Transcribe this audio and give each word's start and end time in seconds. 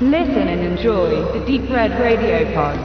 Listen 0.00 0.48
and 0.48 0.60
enjoy 0.60 1.22
the 1.32 1.38
Deep 1.46 1.70
Red 1.70 1.92
Radio 2.00 2.44
Pod. 2.52 2.76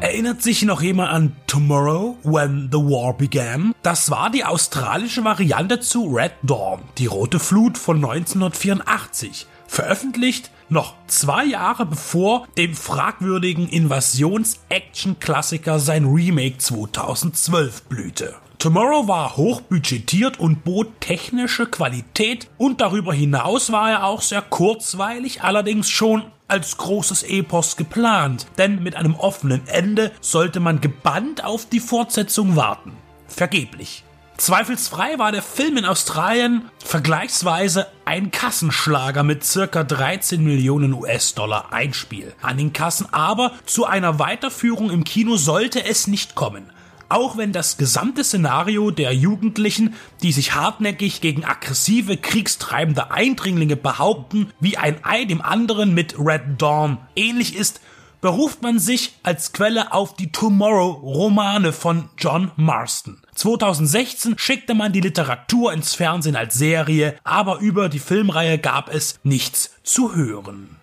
Erinnert 0.00 0.40
sich 0.40 0.62
noch 0.62 0.82
jemand 0.82 1.10
an 1.10 1.34
Tomorrow 1.48 2.16
When 2.22 2.68
the 2.70 2.78
War 2.78 3.16
Began? 3.16 3.74
Das 3.82 4.08
war 4.08 4.30
die 4.30 4.44
australische 4.44 5.24
Variante 5.24 5.80
zu 5.80 6.14
Red 6.14 6.34
Dawn, 6.44 6.82
die 6.98 7.06
rote 7.06 7.40
Flut 7.40 7.76
von 7.76 7.96
1984. 7.96 9.48
Veröffentlicht 9.66 10.52
noch 10.68 10.94
zwei 11.08 11.44
Jahre 11.44 11.86
bevor 11.86 12.46
dem 12.56 12.76
fragwürdigen 12.76 13.68
Invasions-Action-Klassiker 13.68 15.80
sein 15.80 16.04
Remake 16.04 16.58
2012 16.58 17.82
blühte. 17.88 18.36
Tomorrow 18.64 19.06
war 19.08 19.36
hochbudgetiert 19.36 20.40
und 20.40 20.64
bot 20.64 20.98
technische 20.98 21.66
Qualität 21.66 22.48
und 22.56 22.80
darüber 22.80 23.12
hinaus 23.12 23.70
war 23.72 23.90
er 23.90 24.04
auch 24.06 24.22
sehr 24.22 24.40
kurzweilig, 24.40 25.42
allerdings 25.42 25.90
schon 25.90 26.24
als 26.48 26.78
großes 26.78 27.24
Epos 27.24 27.76
geplant, 27.76 28.46
denn 28.56 28.82
mit 28.82 28.96
einem 28.96 29.16
offenen 29.16 29.68
Ende 29.68 30.12
sollte 30.22 30.60
man 30.60 30.80
gebannt 30.80 31.44
auf 31.44 31.68
die 31.68 31.78
Fortsetzung 31.78 32.56
warten. 32.56 32.92
Vergeblich. 33.26 34.02
Zweifelsfrei 34.38 35.18
war 35.18 35.30
der 35.30 35.42
Film 35.42 35.76
in 35.76 35.84
Australien 35.84 36.70
vergleichsweise 36.82 37.88
ein 38.06 38.30
Kassenschlager 38.30 39.24
mit 39.24 39.44
circa 39.44 39.84
13 39.84 40.42
Millionen 40.42 40.94
US-Dollar 40.94 41.70
Einspiel 41.70 42.32
an 42.40 42.56
den 42.56 42.72
Kassen, 42.72 43.12
aber 43.12 43.52
zu 43.66 43.84
einer 43.84 44.18
Weiterführung 44.18 44.90
im 44.90 45.04
Kino 45.04 45.36
sollte 45.36 45.84
es 45.84 46.06
nicht 46.06 46.34
kommen 46.34 46.70
auch 47.14 47.36
wenn 47.36 47.52
das 47.52 47.76
gesamte 47.76 48.24
Szenario 48.24 48.90
der 48.90 49.14
Jugendlichen, 49.14 49.94
die 50.24 50.32
sich 50.32 50.54
hartnäckig 50.54 51.20
gegen 51.20 51.44
aggressive, 51.44 52.16
kriegstreibende 52.16 53.12
Eindringlinge 53.12 53.76
behaupten, 53.76 54.50
wie 54.58 54.76
ein 54.76 54.96
Ei 55.04 55.24
dem 55.24 55.40
anderen 55.40 55.94
mit 55.94 56.16
Red 56.18 56.60
Dawn 56.60 56.98
ähnlich 57.14 57.54
ist, 57.54 57.80
beruft 58.20 58.62
man 58.62 58.80
sich 58.80 59.14
als 59.22 59.52
Quelle 59.52 59.92
auf 59.92 60.16
die 60.16 60.32
Tomorrow-Romane 60.32 61.72
von 61.72 62.08
John 62.18 62.50
Marston. 62.56 63.22
2016 63.36 64.36
schickte 64.36 64.74
man 64.74 64.92
die 64.92 65.00
Literatur 65.00 65.72
ins 65.72 65.94
Fernsehen 65.94 66.34
als 66.34 66.54
Serie, 66.54 67.14
aber 67.22 67.60
über 67.60 67.88
die 67.88 68.00
Filmreihe 68.00 68.58
gab 68.58 68.92
es 68.92 69.20
nichts 69.22 69.70
zu 69.84 70.16
hören. 70.16 70.76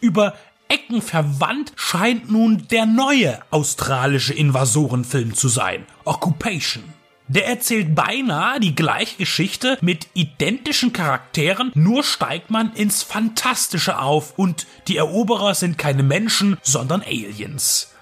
Über 0.00 0.34
Ecken 0.72 1.02
verwandt 1.02 1.74
scheint 1.76 2.30
nun 2.30 2.66
der 2.70 2.86
neue 2.86 3.40
australische 3.50 4.32
Invasorenfilm 4.32 5.34
zu 5.34 5.48
sein, 5.48 5.84
Occupation. 6.04 6.84
Der 7.28 7.46
erzählt 7.46 7.94
beinahe 7.94 8.58
die 8.58 8.74
gleiche 8.74 9.18
Geschichte 9.18 9.76
mit 9.82 10.06
identischen 10.14 10.94
Charakteren, 10.94 11.72
nur 11.74 12.02
steigt 12.02 12.50
man 12.50 12.72
ins 12.72 13.02
Fantastische 13.02 13.98
auf 13.98 14.38
und 14.38 14.66
die 14.88 14.96
Eroberer 14.96 15.54
sind 15.54 15.76
keine 15.76 16.02
Menschen, 16.02 16.56
sondern 16.62 17.02
Aliens. 17.02 17.92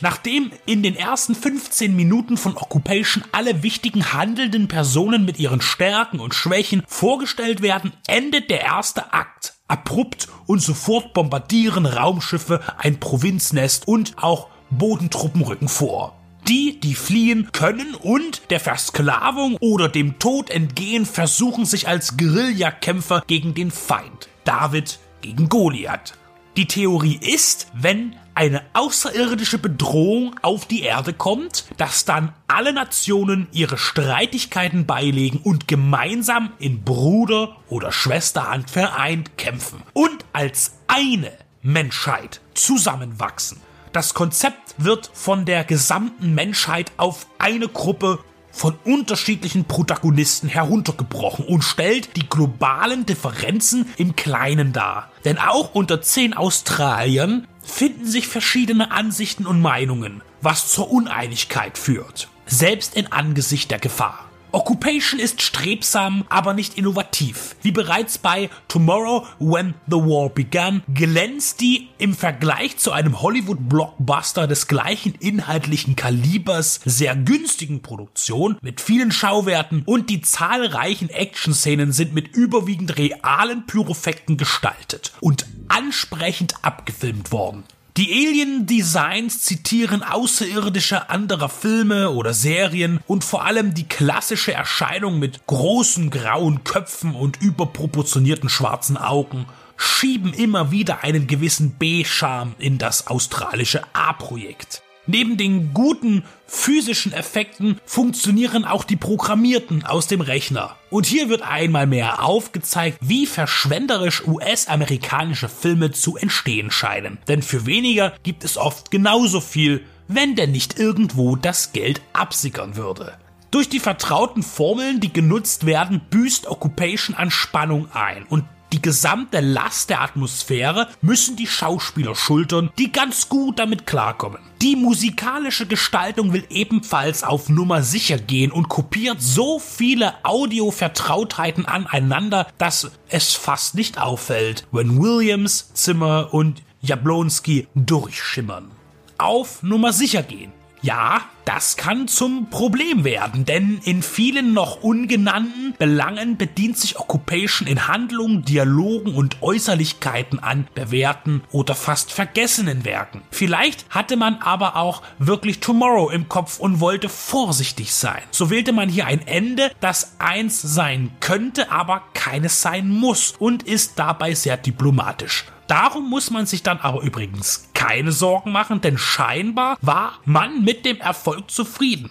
Nachdem 0.00 0.52
in 0.64 0.84
den 0.84 0.94
ersten 0.94 1.34
15 1.34 1.94
Minuten 1.96 2.36
von 2.36 2.56
Occupation 2.56 3.24
alle 3.32 3.64
wichtigen 3.64 4.12
handelnden 4.12 4.68
Personen 4.68 5.24
mit 5.24 5.40
ihren 5.40 5.60
Stärken 5.60 6.20
und 6.20 6.34
Schwächen 6.34 6.84
vorgestellt 6.86 7.62
werden, 7.62 7.92
endet 8.06 8.48
der 8.48 8.60
erste 8.60 9.12
Akt 9.12 9.51
abrupt 9.72 10.28
und 10.46 10.60
sofort 10.60 11.14
bombardieren 11.14 11.86
Raumschiffe 11.86 12.60
ein 12.76 13.00
Provinznest 13.00 13.88
und 13.88 14.14
auch 14.18 14.48
Bodentruppen 14.70 15.42
rücken 15.42 15.68
vor. 15.68 16.14
Die, 16.46 16.78
die 16.80 16.94
fliehen 16.94 17.50
können 17.52 17.94
und 17.94 18.42
der 18.50 18.60
Versklavung 18.60 19.56
oder 19.60 19.88
dem 19.88 20.18
Tod 20.18 20.50
entgehen, 20.50 21.06
versuchen 21.06 21.64
sich 21.64 21.88
als 21.88 22.16
Guerillakämpfer 22.16 23.22
gegen 23.26 23.54
den 23.54 23.70
Feind. 23.70 24.28
David 24.44 24.98
gegen 25.22 25.48
Goliath. 25.48 26.14
Die 26.56 26.66
Theorie 26.66 27.18
ist, 27.22 27.68
wenn 27.72 28.16
eine 28.34 28.62
außerirdische 28.72 29.58
Bedrohung 29.58 30.34
auf 30.42 30.66
die 30.66 30.82
Erde 30.82 31.12
kommt, 31.12 31.66
dass 31.76 32.04
dann 32.04 32.32
alle 32.48 32.72
Nationen 32.72 33.48
ihre 33.52 33.78
Streitigkeiten 33.78 34.86
beilegen 34.86 35.40
und 35.42 35.68
gemeinsam 35.68 36.52
in 36.58 36.82
Bruder- 36.82 37.56
oder 37.68 37.92
Schwesterhand 37.92 38.70
vereint 38.70 39.36
kämpfen 39.36 39.82
und 39.92 40.24
als 40.32 40.74
eine 40.88 41.32
Menschheit 41.62 42.40
zusammenwachsen. 42.54 43.60
Das 43.92 44.14
Konzept 44.14 44.74
wird 44.78 45.10
von 45.12 45.44
der 45.44 45.64
gesamten 45.64 46.34
Menschheit 46.34 46.92
auf 46.96 47.26
eine 47.38 47.68
Gruppe 47.68 48.18
von 48.52 48.76
unterschiedlichen 48.84 49.64
Protagonisten 49.64 50.48
heruntergebrochen 50.48 51.46
und 51.46 51.62
stellt 51.62 52.16
die 52.16 52.28
globalen 52.28 53.06
Differenzen 53.06 53.86
im 53.96 54.14
Kleinen 54.14 54.72
dar. 54.72 55.10
Denn 55.24 55.38
auch 55.38 55.74
unter 55.74 56.02
zehn 56.02 56.34
Australiern 56.34 57.48
finden 57.64 58.06
sich 58.06 58.28
verschiedene 58.28 58.92
Ansichten 58.92 59.46
und 59.46 59.60
Meinungen, 59.60 60.22
was 60.40 60.70
zur 60.70 60.90
Uneinigkeit 60.90 61.78
führt, 61.78 62.28
selbst 62.46 62.94
in 62.94 63.10
Angesicht 63.10 63.70
der 63.70 63.78
Gefahr. 63.78 64.31
Occupation 64.54 65.18
ist 65.18 65.40
strebsam, 65.40 66.24
aber 66.28 66.52
nicht 66.52 66.76
innovativ. 66.76 67.56
Wie 67.62 67.72
bereits 67.72 68.18
bei 68.18 68.50
Tomorrow 68.68 69.26
When 69.38 69.72
the 69.86 69.96
War 69.96 70.28
Began 70.28 70.82
glänzt 70.92 71.62
die 71.62 71.88
im 71.96 72.14
Vergleich 72.14 72.76
zu 72.76 72.92
einem 72.92 73.22
Hollywood-Blockbuster 73.22 74.46
des 74.46 74.68
gleichen 74.68 75.14
inhaltlichen 75.14 75.96
Kalibers 75.96 76.80
sehr 76.84 77.16
günstigen 77.16 77.80
Produktion 77.80 78.58
mit 78.60 78.82
vielen 78.82 79.10
Schauwerten 79.10 79.84
und 79.86 80.10
die 80.10 80.20
zahlreichen 80.20 81.08
Action-Szenen 81.08 81.92
sind 81.92 82.12
mit 82.12 82.36
überwiegend 82.36 82.98
realen 82.98 83.64
Pyrofekten 83.66 84.36
gestaltet 84.36 85.12
und 85.20 85.46
ansprechend 85.68 86.56
abgefilmt 86.62 87.32
worden. 87.32 87.64
Die 87.98 88.10
Alien-Designs 88.10 89.42
zitieren 89.42 90.02
Außerirdische 90.02 91.10
anderer 91.10 91.50
Filme 91.50 92.10
oder 92.10 92.32
Serien 92.32 93.00
und 93.06 93.22
vor 93.22 93.44
allem 93.44 93.74
die 93.74 93.86
klassische 93.86 94.54
Erscheinung 94.54 95.18
mit 95.18 95.46
großen 95.46 96.08
grauen 96.08 96.64
Köpfen 96.64 97.14
und 97.14 97.42
überproportionierten 97.42 98.48
schwarzen 98.48 98.96
Augen 98.96 99.44
schieben 99.76 100.32
immer 100.32 100.70
wieder 100.70 101.04
einen 101.04 101.26
gewissen 101.26 101.72
B-Charme 101.72 102.54
in 102.58 102.78
das 102.78 103.08
australische 103.08 103.82
A-Projekt. 103.92 104.82
Neben 105.06 105.36
den 105.36 105.74
guten 105.74 106.24
physischen 106.46 107.12
Effekten 107.12 107.80
funktionieren 107.84 108.64
auch 108.64 108.84
die 108.84 108.96
programmierten 108.96 109.84
aus 109.84 110.06
dem 110.06 110.20
Rechner. 110.20 110.76
Und 110.90 111.06
hier 111.06 111.28
wird 111.28 111.42
einmal 111.42 111.86
mehr 111.88 112.24
aufgezeigt, 112.24 112.98
wie 113.00 113.26
verschwenderisch 113.26 114.26
US-amerikanische 114.26 115.48
Filme 115.48 115.90
zu 115.90 116.16
entstehen 116.16 116.70
scheinen. 116.70 117.18
Denn 117.26 117.42
für 117.42 117.66
weniger 117.66 118.12
gibt 118.22 118.44
es 118.44 118.56
oft 118.56 118.90
genauso 118.92 119.40
viel, 119.40 119.84
wenn 120.06 120.36
denn 120.36 120.52
nicht 120.52 120.78
irgendwo 120.78 121.34
das 121.34 121.72
Geld 121.72 122.00
absickern 122.12 122.76
würde. 122.76 123.14
Durch 123.50 123.68
die 123.68 123.80
vertrauten 123.80 124.42
Formeln, 124.42 125.00
die 125.00 125.12
genutzt 125.12 125.66
werden, 125.66 126.00
büßt 126.10 126.46
Occupation 126.46 127.16
an 127.16 127.30
Spannung 127.30 127.90
ein 127.92 128.24
und 128.28 128.44
die 128.72 128.82
gesamte 128.82 129.40
Last 129.40 129.90
der 129.90 130.00
Atmosphäre 130.00 130.88
müssen 131.02 131.36
die 131.36 131.46
Schauspieler 131.46 132.14
schultern, 132.14 132.70
die 132.78 132.90
ganz 132.90 133.28
gut 133.28 133.58
damit 133.58 133.86
klarkommen. 133.86 134.38
Die 134.62 134.76
musikalische 134.76 135.66
Gestaltung 135.66 136.32
will 136.32 136.44
ebenfalls 136.48 137.22
auf 137.22 137.48
Nummer 137.48 137.82
sicher 137.82 138.18
gehen 138.18 138.50
und 138.50 138.68
kopiert 138.68 139.20
so 139.20 139.58
viele 139.58 140.14
Audio-Vertrautheiten 140.24 141.66
aneinander, 141.66 142.46
dass 142.58 142.90
es 143.08 143.34
fast 143.34 143.74
nicht 143.74 144.00
auffällt, 144.00 144.66
wenn 144.72 145.02
Williams, 145.02 145.72
Zimmer 145.74 146.32
und 146.32 146.62
Jablonski 146.80 147.66
durchschimmern. 147.74 148.70
Auf 149.18 149.62
Nummer 149.62 149.92
sicher 149.92 150.22
gehen. 150.22 150.52
Ja, 150.84 151.22
das 151.44 151.76
kann 151.76 152.08
zum 152.08 152.50
Problem 152.50 153.04
werden, 153.04 153.44
denn 153.44 153.80
in 153.84 154.02
vielen 154.02 154.52
noch 154.52 154.82
ungenannten 154.82 155.74
Belangen 155.78 156.36
bedient 156.36 156.76
sich 156.76 156.98
Occupation 156.98 157.68
in 157.68 157.86
Handlungen, 157.86 158.44
Dialogen 158.44 159.14
und 159.14 159.42
Äußerlichkeiten 159.42 160.40
an 160.40 160.66
bewährten 160.74 161.44
oder 161.52 161.76
fast 161.76 162.10
vergessenen 162.10 162.84
Werken. 162.84 163.22
Vielleicht 163.30 163.86
hatte 163.90 164.16
man 164.16 164.38
aber 164.42 164.74
auch 164.74 165.02
wirklich 165.20 165.60
Tomorrow 165.60 166.10
im 166.10 166.28
Kopf 166.28 166.58
und 166.58 166.80
wollte 166.80 167.08
vorsichtig 167.08 167.94
sein. 167.94 168.22
So 168.32 168.50
wählte 168.50 168.72
man 168.72 168.88
hier 168.88 169.06
ein 169.06 169.24
Ende, 169.24 169.70
das 169.78 170.16
eins 170.18 170.60
sein 170.62 171.12
könnte, 171.20 171.70
aber 171.70 172.02
keines 172.12 172.60
sein 172.60 172.88
muss 172.88 173.34
und 173.38 173.62
ist 173.62 174.00
dabei 174.00 174.34
sehr 174.34 174.56
diplomatisch. 174.56 175.44
Darum 175.72 176.08
muss 176.10 176.30
man 176.30 176.44
sich 176.44 176.62
dann 176.62 176.80
aber 176.80 177.00
übrigens 177.00 177.70
keine 177.72 178.12
Sorgen 178.12 178.52
machen, 178.52 178.82
denn 178.82 178.98
scheinbar 178.98 179.78
war 179.80 180.18
man 180.26 180.62
mit 180.62 180.84
dem 180.84 181.00
Erfolg 181.00 181.50
zufrieden. 181.50 182.10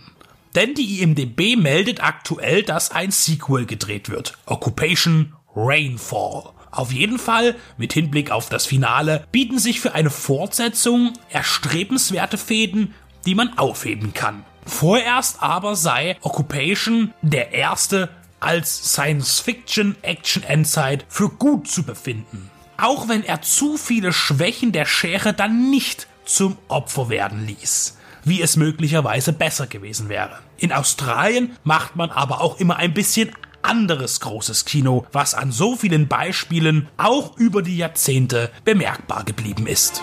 Denn 0.55 0.73
die 0.73 1.03
IMDB 1.03 1.57
meldet 1.57 2.03
aktuell, 2.03 2.63
dass 2.63 2.89
ein 2.89 3.11
Sequel 3.11 3.67
gedreht 3.67 4.09
wird. 4.09 4.35
Occupation 4.47 5.33
Rainfall. 5.55 6.53
Auf 6.71 6.91
jeden 6.91 7.19
Fall, 7.19 7.55
mit 7.77 7.93
Hinblick 7.93 8.31
auf 8.31 8.49
das 8.49 8.65
Finale, 8.65 9.27
bieten 9.31 9.59
sich 9.59 9.79
für 9.79 9.93
eine 9.93 10.09
Fortsetzung 10.09 11.13
erstrebenswerte 11.29 12.39
Fäden, 12.39 12.95
die 13.27 13.35
man 13.35 13.59
aufheben 13.59 14.15
kann. 14.15 14.43
Vorerst 14.65 15.43
aber 15.43 15.75
sei 15.75 16.17
Occupation 16.21 17.13
der 17.21 17.53
erste 17.53 18.09
als 18.39 18.93
Science-Fiction-Action-Endzeit 18.93 21.05
für 21.09 21.29
gut 21.29 21.67
zu 21.67 21.83
befinden. 21.83 22.50
Auch 22.81 23.07
wenn 23.07 23.24
er 23.24 23.42
zu 23.42 23.78
viele 23.78 24.12
Schwächen 24.12 24.72
der 24.72 24.86
Schere 24.86 25.33
dann 25.33 25.69
nicht 25.69 26.07
zum 26.25 26.57
Opfer 26.68 27.10
werden 27.10 27.45
ließ 27.45 27.98
wie 28.24 28.42
es 28.42 28.56
möglicherweise 28.57 29.33
besser 29.33 29.68
gewesen 29.68 30.10
wäre. 30.10 30.39
In 30.57 30.72
Australien 30.72 31.57
macht 31.63 31.95
man 31.95 32.12
aber 32.12 32.42
auch 32.42 32.60
immer 32.60 32.78
ein 32.78 32.94
bisschen 32.94 33.31
anderes 33.62 34.19
großes 34.19 34.66
Kino, 34.66 35.06
was 35.12 35.33
an 35.33 35.51
so 35.51 35.75
vielen 35.75 36.07
Beispielen 36.07 36.88
auch 36.98 37.38
über 37.38 37.62
die 37.62 37.78
Jahrzehnte 37.78 38.51
bemerkbar 38.63 39.24
geblieben 39.24 39.68
ist. 39.68 40.01